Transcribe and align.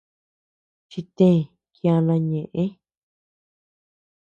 Chitee 0.91 1.39
kiana 1.73 2.15
ñeʼë. 2.29 2.63